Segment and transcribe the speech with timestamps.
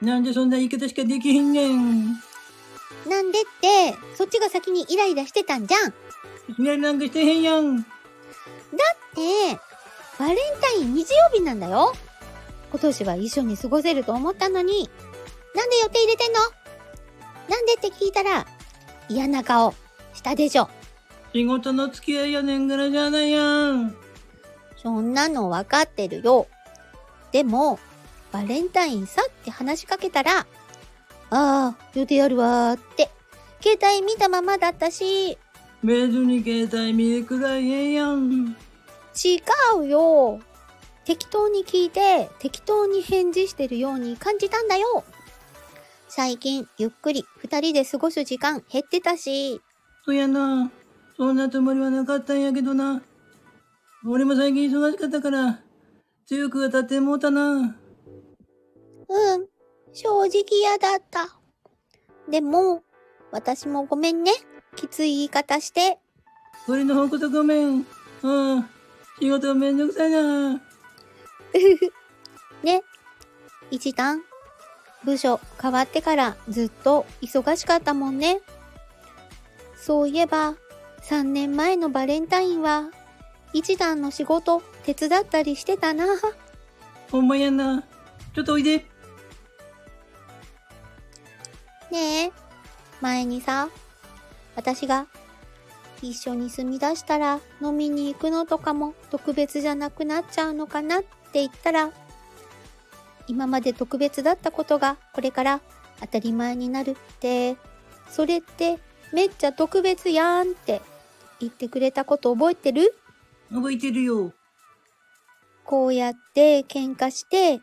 [0.00, 2.06] なんでそんな言い方しかできへんねん。
[3.08, 5.90] なんでって、そっちが先にイライラしてたんじゃん。
[5.90, 5.94] だ
[6.48, 7.80] いきなんかしてへんやん。
[7.80, 7.82] っ
[9.14, 9.58] て、
[10.18, 11.94] バレンタイン日曜日なんだよ。
[12.70, 14.90] 今年は一緒に過ごせると思ったのに、
[15.54, 16.40] なんで予定入れてんの？
[17.48, 18.46] なんでって聞いたら、
[19.08, 19.74] 嫌な顔
[20.12, 20.68] したでしょ。
[21.36, 23.42] 仕事の付き合いやねんからじゃないや
[23.72, 23.94] ん。
[24.74, 26.46] そんなのわかってるよ。
[27.30, 27.78] でも、
[28.32, 30.46] バレンタインさって話しかけたら、あ
[31.30, 33.10] あ、予定あるわーって、
[33.60, 35.36] 携帯見たままだったし、
[35.84, 38.56] 別に携帯見るくらいええやん。
[39.22, 39.38] 違
[39.78, 40.40] うよ。
[41.04, 45.04] 適当に聞いて、適当に返事してるように感じたんだよ。
[46.08, 49.60] 最近、ゆっくり二人で過ごす時間減ってたし、
[50.06, 50.70] そやな。
[51.16, 53.02] そんなつもりはなかったんやけどな。
[54.06, 55.60] 俺も最近忙しかったから、
[56.26, 57.52] 強く当たってもうたな。
[57.52, 59.46] うん、
[59.92, 61.38] 正直嫌だった。
[62.30, 62.82] でも、
[63.30, 64.32] 私もごめんね。
[64.76, 65.98] きつい言い方して。
[66.68, 67.86] 俺の方こそごめん。
[68.22, 68.66] うん。
[69.18, 70.60] 仕事めんどくさいな。
[72.62, 72.82] ね。
[73.70, 74.22] 一段、
[75.04, 78.40] 部署変わってからずっと忙しかったもんね。
[79.76, 80.56] そういえば、
[81.08, 82.90] 3年前のバレンタインは、
[83.52, 86.04] 一段の仕事手伝ったりしてたな。
[87.12, 87.84] ほんまやな。
[88.34, 88.84] ちょっとおいで。
[91.92, 92.32] ねえ、
[93.00, 93.68] 前にさ、
[94.56, 95.06] 私が
[96.02, 101.92] 一緒に住み出したら飲みに行くのとかも特別じゃなくなっちゃうのかなって言ったら、
[103.28, 105.60] 今まで特別だったことがこれから
[106.00, 107.56] 当たり前になるって、
[108.10, 108.80] それって
[109.12, 110.82] めっちゃ特別やんって
[111.40, 112.94] 言ってくれたこと覚えてる？
[113.52, 114.32] 覚えてるよ。
[115.64, 117.60] こうやって喧嘩して、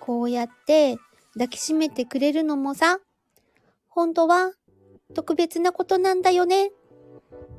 [0.00, 0.98] こうやって
[1.34, 2.98] 抱きしめてくれるのもさ、
[3.88, 4.52] 本当は
[5.14, 6.70] 特別なことなんだよね。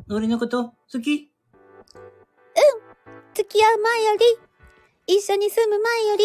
[0.09, 0.73] 俺のこと？
[0.91, 1.31] 好き
[3.33, 4.15] 付き合う前よ
[5.07, 6.23] り、一緒に住む前より、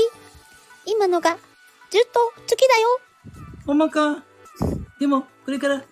[0.86, 1.38] 今のが
[1.90, 3.00] ずっと好きだよ。
[3.66, 4.22] ほんまか。
[5.00, 5.82] でも、これから、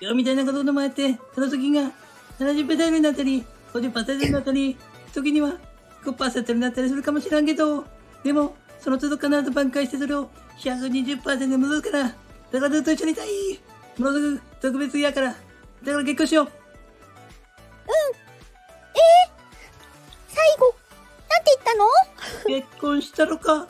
[0.00, 1.90] 今日みたいなことでもやって、その時が
[2.38, 4.76] 70%になったり、50%になったり、
[5.12, 5.54] 時には
[6.04, 7.84] 5%になったりするかもしらんけど、
[8.22, 12.16] でも、その都度必ず挽回してそれを120%に戻すから、だか
[12.52, 13.28] らずっと一緒にいたい。
[13.98, 16.52] ものす特別やから、だから結婚しよう。
[20.28, 20.74] 最後、
[21.28, 22.60] なんて言ったの？
[22.60, 23.66] 結婚したのか？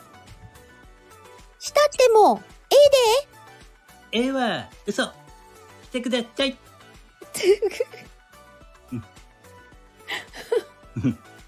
[1.57, 2.75] したっても、え
[4.15, 4.25] えで？
[4.25, 5.03] ええわ、嘘。
[5.03, 5.11] し
[5.91, 6.57] てください。
[10.95, 11.38] フッ。